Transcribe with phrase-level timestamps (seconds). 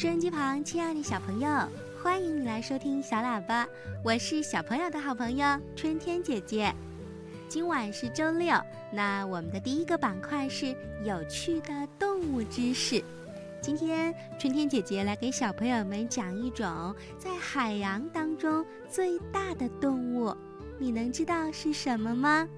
[0.00, 1.50] 收音机旁，亲爱的小朋友，
[2.02, 3.68] 欢迎你来收听小喇叭，
[4.02, 6.74] 我是小朋友的好朋友春天姐姐。
[7.50, 8.58] 今晚是周六，
[8.90, 10.74] 那我们的第一个板块是
[11.04, 13.04] 有趣的动物知识。
[13.60, 20.34] 今天春天姐姐来给小朋友们讲一种在海洋当中最大的动物，
[20.78, 22.48] 你能知道是什么吗？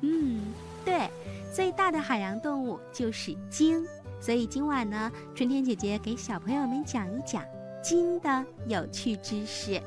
[0.00, 0.40] 嗯，
[0.84, 1.08] 对，
[1.54, 3.86] 最大的海洋动物就是鲸。
[4.22, 7.42] 所以今晚呢，春天姐姐给小朋友们讲一讲
[7.82, 9.82] 鲸的有趣知识。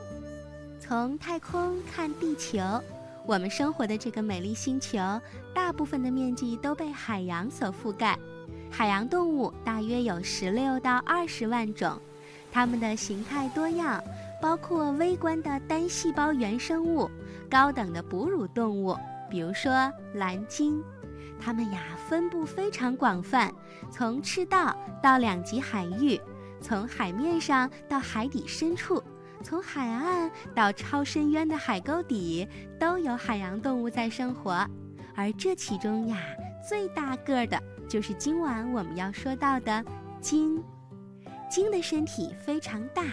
[0.77, 2.59] 从太空看地球，
[3.25, 4.99] 我们生活的这个美丽星球，
[5.53, 8.19] 大部分的面积都被海洋所覆盖。
[8.69, 11.97] 海洋动物大约有十六到二十万种，
[12.51, 14.03] 它们的形态多样，
[14.41, 17.09] 包括微观的单细胞原生物，
[17.49, 18.97] 高等的哺乳动物，
[19.29, 20.83] 比如说蓝鲸。
[21.39, 23.53] 它们呀，分布非常广泛，
[23.91, 26.19] 从赤道到两极海域，
[26.59, 29.03] 从海面上到海底深处，
[29.43, 32.47] 从海岸到超深渊的海沟底，
[32.79, 34.67] 都有海洋动物在生活。
[35.15, 36.17] 而这其中呀，
[36.67, 39.85] 最大个儿的就是今晚我们要说到的
[40.19, 40.63] 鲸。
[41.47, 43.03] 鲸的身体非常大，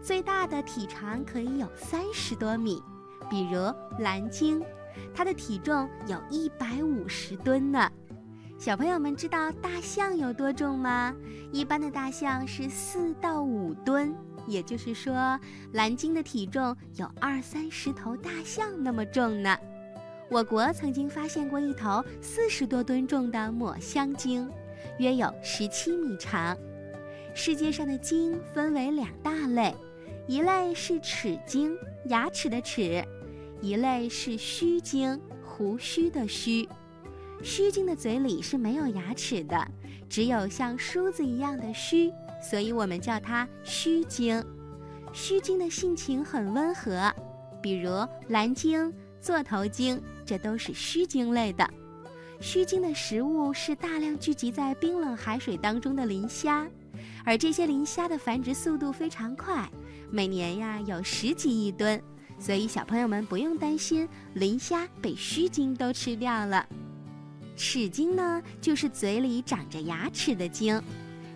[0.00, 2.80] 最大的体长可以有三十多米，
[3.28, 4.62] 比如蓝鲸。
[5.14, 7.90] 它的体重有一百五十吨呢，
[8.58, 11.14] 小朋友们知道大象有多重吗？
[11.52, 14.14] 一般的大象是四到五吨，
[14.46, 15.38] 也就是说，
[15.72, 19.56] 蓝鲸的体重有二三十头大象那么重呢。
[20.30, 24.50] 我国曾经发现过一头四十多吨重的抹香鲸，
[24.98, 26.56] 约有十七米长。
[27.34, 29.74] 世界上的鲸分为两大类，
[30.26, 31.76] 一类是齿鲸，
[32.06, 33.04] 牙齿的齿。
[33.62, 36.68] 一类是须鲸，胡须的须。
[37.44, 39.66] 须鲸的嘴里是没有牙齿的，
[40.08, 44.44] 只有像梳子一样的须，所以我们叫它须鲸。
[45.12, 47.12] 须鲸的性情很温和，
[47.62, 47.90] 比如
[48.28, 51.68] 蓝鲸、座头鲸，这都是须鲸类的。
[52.40, 56.66] 须鲸的食物是大量聚集在冰冷海水当中的磷虾，
[57.24, 59.70] 而这些磷虾的繁殖速度非常快，
[60.10, 62.02] 每年呀有十几亿吨。
[62.42, 66.66] 所以小朋友们不用担心磷虾被须鲸都吃掉了。
[67.56, 70.82] 齿鲸呢，就是嘴里长着牙齿的鲸。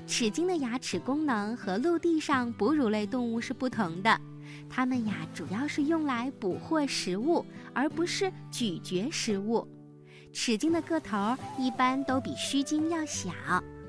[0.05, 4.21] 齿鲸的牙齿功能和陆地上哺乳类动物是不同的，
[4.69, 9.65] 它们呀主要是用来捕获食物，而不是咀嚼食物。
[10.33, 13.31] 齿鲸的个头一般都比须鲸要小，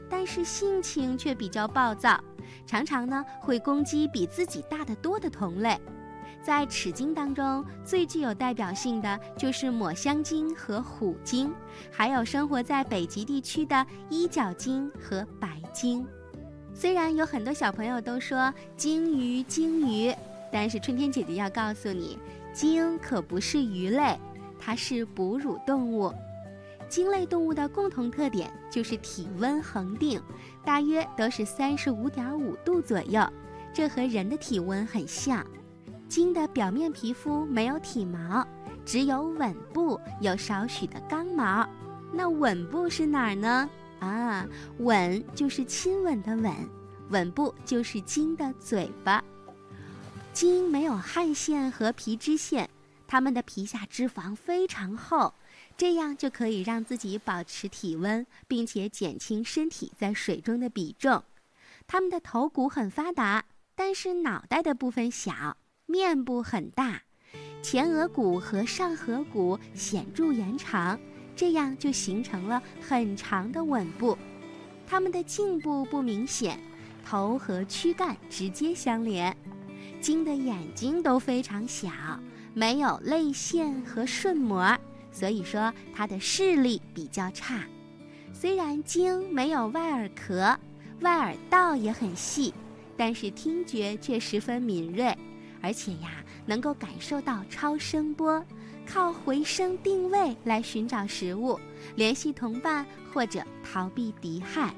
[0.07, 2.23] 但是性情却比较暴躁，
[2.67, 5.75] 常常呢会攻击比自己大得多的同类。
[6.43, 11.53] 在齿鲸当中，最具有代表性的就是抹香鲸和虎鲸，
[11.91, 16.05] 还有生活在北极地区的一角鲸和白鲸。
[16.73, 20.13] 虽然有很多小朋友都说鲸鱼鲸鱼，
[20.51, 22.17] 但是春天姐姐要告诉你，
[22.53, 24.17] 鲸可不是鱼类，
[24.57, 26.13] 它是哺乳动物。
[26.87, 30.21] 鲸类动物的共同特点就是体温恒定，
[30.63, 33.21] 大约都是三十五点五度左右，
[33.73, 35.45] 这和人的体温很像。
[36.07, 38.45] 鲸的表面皮肤没有体毛，
[38.85, 41.67] 只有吻部有少许的刚毛。
[42.13, 43.69] 那吻部是哪儿呢？
[43.99, 44.47] 啊，
[44.79, 46.53] 吻就是亲吻的吻，
[47.09, 49.23] 吻部就是鲸的嘴巴。
[50.31, 52.69] 鲸没有汗腺和皮脂腺，
[53.07, 55.33] 它们的皮下脂肪非常厚，
[55.75, 61.23] 这样就可以让自己保持体温，并且减轻身体在水中的比重。
[61.87, 63.43] 它们的头骨很发达，
[63.75, 65.57] 但是脑袋的部分小。
[65.89, 67.01] 面部很大，
[67.63, 70.99] 前额骨和上颌骨显著延长，
[71.33, 74.17] 这样就形成了很长的吻部。
[74.85, 76.59] 它们的颈部不明显，
[77.05, 79.35] 头和躯干直接相连。
[80.01, 81.89] 鲸的眼睛都非常小，
[82.53, 84.77] 没有泪腺和瞬膜，
[85.09, 87.63] 所以说它的视力比较差。
[88.33, 90.59] 虽然鲸没有外耳壳，
[90.99, 92.53] 外耳道也很细，
[92.97, 95.17] 但是听觉却十分敏锐。
[95.67, 98.41] 而且呀，能够感受到超声波，
[98.85, 101.59] 靠回声定位来寻找食物、
[101.97, 104.73] 联系同伴或者逃避敌害。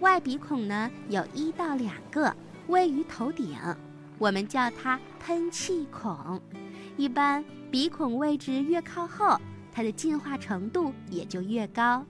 [0.00, 2.34] 外鼻孔呢有一到两个，
[2.66, 3.56] 位于头顶，
[4.18, 6.40] 我们叫它喷气孔。
[6.96, 9.40] 一般鼻孔位置越靠后，
[9.72, 12.04] 它的进化程度也就越高。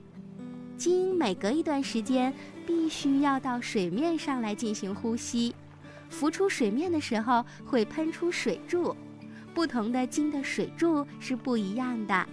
[0.78, 2.32] 鲸每隔一段时间
[2.66, 5.54] 必须要到水面上来进行呼吸。
[6.08, 8.96] 浮出水面的时候会喷出水柱，
[9.54, 12.26] 不同的鲸的水柱是不一样的。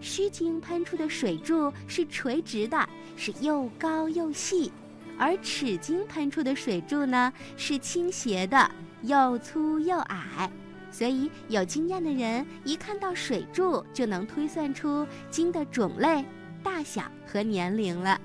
[0.00, 4.70] 须鲸喷出的水柱是垂直的，是又高又细；
[5.18, 8.70] 而齿鲸喷出的水柱呢是倾斜的，
[9.02, 10.50] 又粗又矮，
[10.90, 16.24] 所以有经验的人一看到水柱就能推算出鲸的种类、
[16.62, 18.18] 大小和年龄了。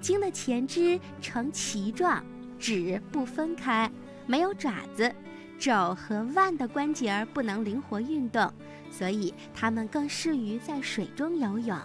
[0.00, 2.24] 鲸的前肢呈鳍状，
[2.58, 3.90] 趾不分开，
[4.30, 5.12] 没有爪子，
[5.58, 8.48] 肘和腕的关节儿不能灵活运动，
[8.88, 11.76] 所以它们更适于在水中游泳。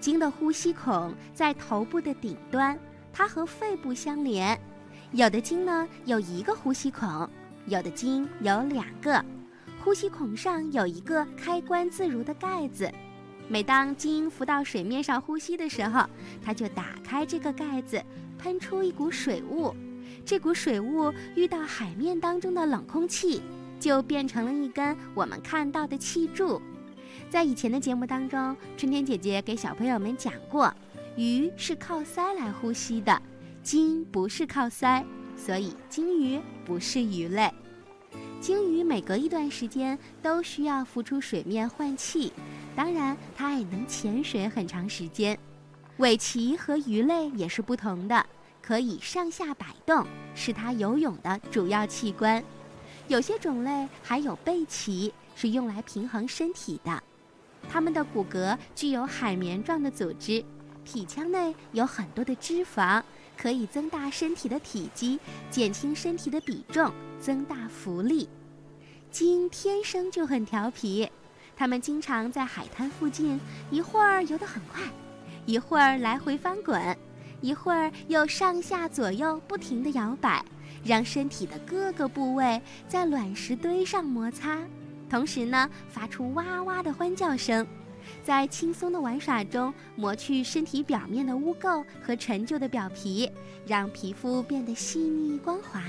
[0.00, 2.78] 鲸的呼吸孔在头部的顶端。
[3.12, 4.58] 它和肺部相连，
[5.10, 7.28] 有的鲸呢有一个呼吸孔，
[7.66, 9.22] 有的鲸有两个。
[9.84, 12.90] 呼吸孔上有一个开关自如的盖子，
[13.46, 16.08] 每当鲸浮到水面上呼吸的时候，
[16.42, 18.02] 它就打开这个盖子，
[18.38, 19.74] 喷出一股水雾。
[20.24, 23.42] 这股水雾遇到海面当中的冷空气，
[23.80, 26.60] 就变成了一根我们看到的气柱。
[27.28, 30.72] 在以前的节目当中，春天姐姐给小朋友们讲过。
[31.14, 33.20] 鱼是靠鳃来呼吸的，
[33.62, 35.04] 鲸不是靠鳃，
[35.36, 37.52] 所以鲸鱼不是鱼类。
[38.40, 42.32] 鲸鱼每隔一段时间都需要浮出水面换气，
[42.74, 45.38] 当然它也能潜水很长时间。
[45.98, 48.24] 尾鳍和鱼类也是不同的，
[48.62, 52.42] 可以上下摆动，是它游泳的主要器官。
[53.08, 57.02] 有些种类还有背鳍，是用来平衡身体的。
[57.68, 60.44] 它们的骨骼具有海绵状的组织。
[60.84, 63.02] 体腔内有很多的脂肪，
[63.36, 65.18] 可以增大身体的体积，
[65.48, 68.28] 减轻身体的比重，增大浮力。
[69.10, 71.08] 鲸天生就很调皮，
[71.56, 73.38] 它们经常在海滩附近，
[73.70, 74.82] 一会儿游得很快，
[75.46, 76.96] 一会儿来回翻滚，
[77.42, 80.42] 一会儿又上下左右不停地摇摆，
[80.82, 84.58] 让身体的各个部位在卵石堆上摩擦，
[85.10, 87.66] 同时呢，发出哇哇的欢叫声。
[88.24, 93.30] 在轻松的玩耍中，磨去身体表面的污垢和陈旧的表皮，
[93.66, 95.80] 让皮肤变得细腻光滑。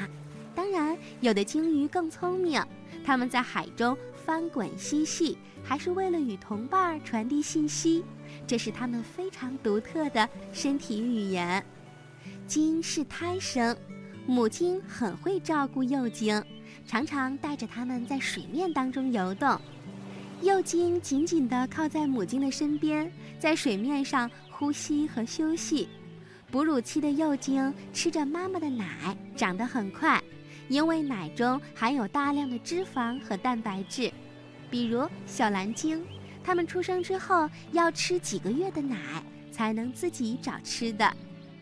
[0.55, 2.63] 当然，有的鲸鱼更聪明，
[3.03, 8.03] 它们在海中翻滚嬉戏，还是为了与同伴传递信息，
[8.45, 11.63] 这是它们非常独特的身体语言。
[12.47, 13.75] 鲸是胎生，
[14.25, 16.43] 母鲸很会照顾幼鲸，
[16.85, 19.59] 常常带着它们在水面当中游动。
[20.41, 23.09] 幼鲸紧紧地靠在母鲸的身边，
[23.39, 25.87] 在水面上呼吸和休息。
[26.51, 30.21] 哺乳期的幼鲸吃着妈妈的奶，长得很快，
[30.67, 34.11] 因为奶中含有大量的脂肪和蛋白质。
[34.69, 36.05] 比如小蓝鲸，
[36.43, 38.97] 它们出生之后要吃几个月的奶
[39.51, 41.11] 才能自己找吃的。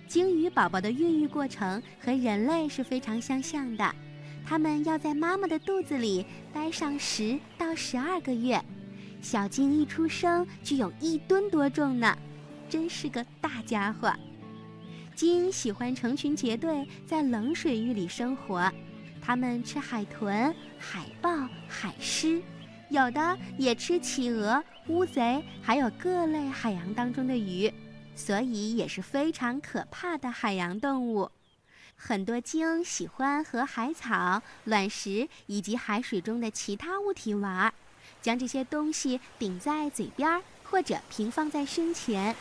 [0.07, 3.95] 鲸鱼宝宝的孕育过程和人类是非常相像的。
[4.43, 8.59] 它们要在妈妈的肚子里待上十到十二个月，
[9.21, 12.17] 小鲸一出生就有一吨多重呢，
[12.67, 14.11] 真是个大家伙。
[15.13, 18.69] 鲸喜欢成群结队在冷水域里生活，
[19.21, 21.29] 它们吃海豚、海豹、
[21.67, 22.41] 海狮，
[22.91, 27.73] 有的也吃企鹅、乌贼，还有各类海洋当中的鱼，
[28.17, 31.31] 所以也是非常可怕的海洋动物。
[31.95, 37.73] 很多鲸喜欢和海草、卵石以及海水中的其他物体玩，
[38.21, 42.35] 将这些东西顶在嘴边或者平放在身前。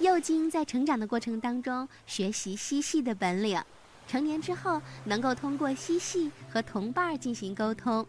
[0.00, 3.58] 幼鲸在成长的过程当中学习嬉戏的本领，
[4.06, 8.06] 成年之后能够通过嬉戏和同伴进行沟通。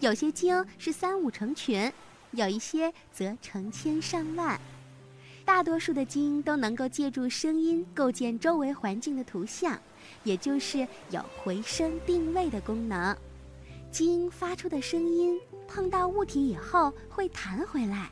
[0.00, 1.92] 有些鲸是三五成群，
[2.32, 4.60] 有一些则成千上万。
[5.44, 9.78] 大多数的鲸都能够借助声音构建周围环境的图像。
[10.24, 13.16] 也就是有回声定位的功能，
[13.90, 18.10] 鲸发出的声音碰到物体以后会弹回来，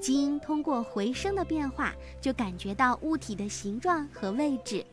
[0.00, 4.84] 鲸通过回声的变化就感觉到物体的形状和位置。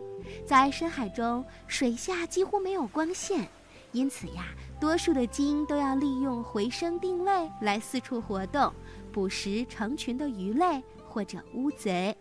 [0.45, 3.47] 在深海中，水下几乎没有光线，
[3.91, 4.47] 因此呀，
[4.79, 8.71] 多数的鲸都要利用回声定位来四处活动，
[9.11, 12.15] 捕食成群的鱼类或者乌贼。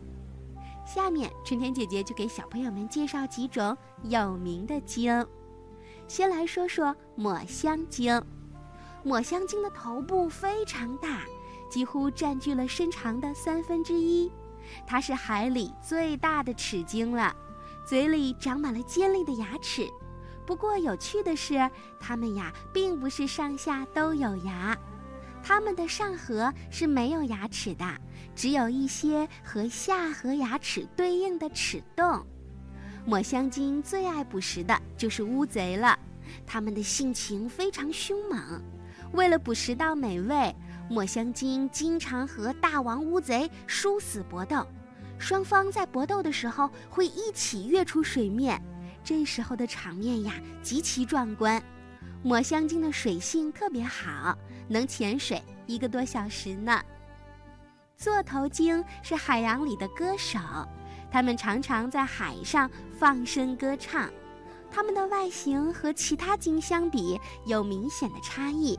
[0.86, 5.26] 下面，春天姐姐就给小朋友们介绍几种有名的鲸。
[6.08, 8.22] 先来说说抹香鲸。
[9.02, 11.24] 抹香鲸的头部非常大，
[11.70, 14.32] 几乎占据了身长的三分之一。
[14.86, 17.34] 它是海里最大的齿鲸了，
[17.86, 19.86] 嘴里长满了尖利的牙齿。
[20.46, 24.78] 不过有趣的是，它们呀并不是上下都有牙。
[25.42, 27.84] 它们的上颌是没有牙齿的，
[28.34, 32.24] 只有一些和下颌牙齿对应的齿洞。
[33.04, 35.98] 抹香鲸最爱捕食的就是乌贼了，
[36.46, 38.62] 它们的性情非常凶猛。
[39.12, 40.54] 为了捕食到美味，
[40.90, 44.66] 抹香鲸经常和大王乌贼殊死搏斗。
[45.18, 48.60] 双方在搏斗的时候会一起跃出水面，
[49.06, 50.34] 这时候的场面呀
[50.64, 51.62] 极其壮观。
[52.24, 54.36] 抹香鲸的水性特别好，
[54.66, 56.82] 能潜水一个多小时呢。
[57.96, 60.40] 座头鲸是海洋里的歌手，
[61.08, 64.10] 它们常常在海上放声歌唱。
[64.72, 68.76] 它们的外形和其他鲸相比有明显的差异，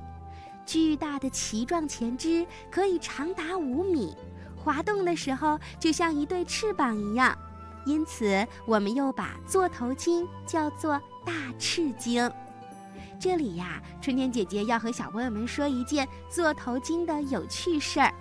[0.65, 4.13] 巨大的鳍状前肢可以长达五米，
[4.57, 7.35] 滑动的时候就像一对翅膀一样，
[7.87, 12.29] 因此我们又把座头鲸叫做大翅鲸。
[13.17, 18.13] 这里呀，春天姐姐要和小朋友们说一件座头鲸的有趣事儿。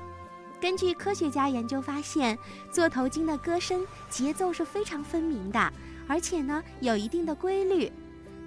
[0.61, 2.39] 根据科学家研究发现，
[2.71, 5.73] 座头鲸的歌声节奏是非常分明的。
[6.09, 7.93] 而且呢，有一定的规律。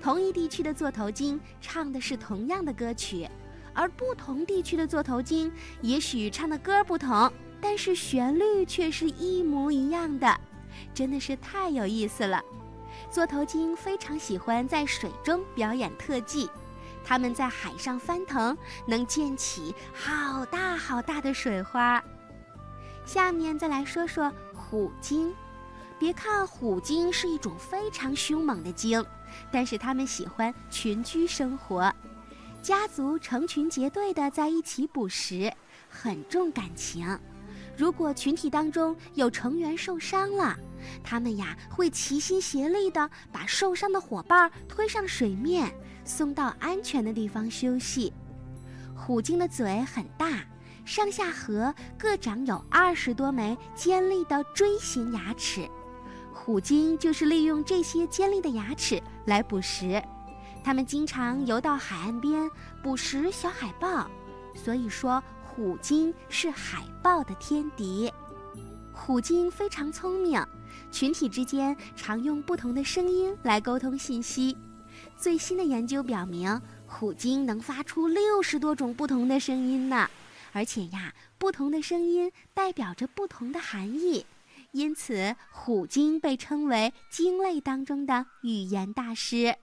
[0.01, 3.27] 同一地区的座头鲸唱的是同样的歌曲，
[3.73, 10.39] 而不同地区的座头鲸也许唱的歌不同，但是旋律却是一模一样的，
[10.93, 12.43] 真的是太有意思了。
[13.09, 16.49] 座头鲸非常喜欢在水中表演特技，
[17.03, 22.03] 它们在海上翻腾，能溅起好大好大的水花。
[23.05, 25.33] 下面再来说说虎鲸。
[25.97, 29.05] 别看虎鲸是一种非常凶猛的鲸，
[29.51, 31.93] 但是它们喜欢群居生活，
[32.61, 35.51] 家族成群结队的在一起捕食，
[35.89, 37.19] 很重感情。
[37.79, 40.53] 如果群体当中有成员受伤了，
[41.01, 48.11] 它们呀会齐心协力的把受伤的伙伴推上水面，送到安全的地方休息。
[48.93, 50.45] 虎鲸的嘴很大，
[50.83, 55.65] 上下颌各长有二十多枚尖利的锥形牙齿。
[56.33, 60.03] 虎鲸就是利用这些尖利的牙齿来捕食，
[60.65, 62.51] 它们经常游到海岸边
[62.83, 64.05] 捕食小海豹，
[64.53, 65.23] 所以说
[65.55, 68.11] 虎鲸是海豹的天敌。
[68.93, 70.41] 虎鲸非常聪明，
[70.91, 74.55] 群体之间常用不同的声音来沟通信息。
[75.17, 80.09] 最新的研究表明，虎鲸能发出六十多种不同的声音呢，
[80.53, 84.25] 而且呀，不同的声音代表着不同的含义。
[84.71, 89.55] 因此，虎鲸被称为鲸类当中的语言大师。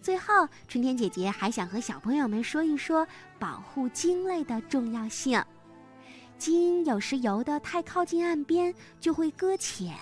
[0.00, 3.06] 最后，春天姐姐还想和小朋友们说一说
[3.38, 5.42] 保护鲸类的重要性。
[6.38, 9.96] 鲸有时游得太靠近岸边就会搁浅，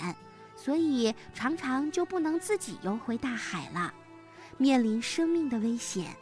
[0.54, 3.92] 所以常常就不能自己游回大海了，
[4.58, 6.14] 面临生命的危险。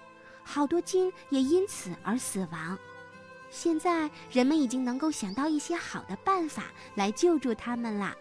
[0.45, 2.79] 好多鲸也因此而死亡。
[3.51, 6.65] 现在人们已经能够想到一些好的办法
[6.95, 8.15] 来救助它们了。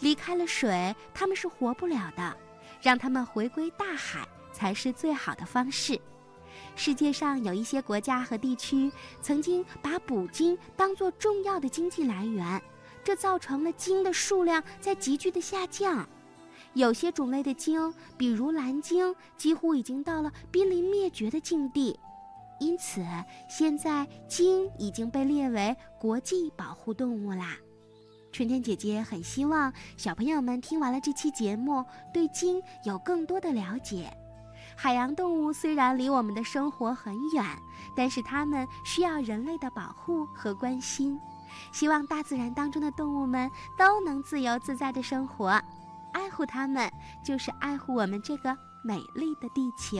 [0.00, 2.36] 离开了水，它们是活不了的，
[2.80, 4.26] 让它们回归大海
[4.56, 6.00] 才是最好的方式。
[6.74, 12.62] 世界上有一些国家和地区曾经把捕鲸当作重要的经济来源，
[13.04, 16.08] 这造成了鲸的数量在急剧的下降。
[16.72, 21.98] 有些种类的鲸，比如蓝鲸，几乎已经到了濒临灭绝的境地。
[22.58, 23.04] 因此，
[23.50, 27.58] 现在鲸已经被列为国际保护动物啦。
[28.32, 31.84] 春天姐姐很希望小朋友们听完了这期节目，
[32.14, 34.10] 对鲸有更多的了解。
[34.76, 37.44] 海洋动物虽然离我们的生活很远，
[37.94, 41.18] 但是它们需要人类的保护和关心。
[41.72, 45.48] 希望大自然当中的动物们都能自由自在的生活，
[46.12, 46.90] 爱护它们
[47.24, 49.98] 就是爱护我们这个美丽的地球。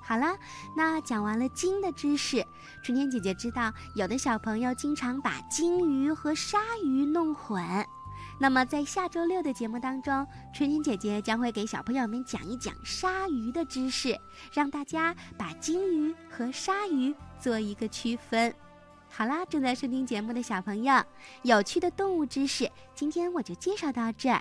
[0.00, 0.36] 好了，
[0.76, 2.46] 那讲完了鲸的知识，
[2.82, 7.62] 春天姐姐知道有的小朋友经常把鲸鱼和鲨鱼弄混。
[8.40, 14.16] 那么在下周六的节目当中，春天姐姐将会给小朋友们讲一讲鲨鱼的知识，
[14.52, 18.54] 让大家把鲸鱼和鲨鱼做一个区分。
[19.10, 21.02] 好啦，正在收听节目的小朋友，
[21.42, 24.40] 有趣的动物知识，今天我就介绍到这儿。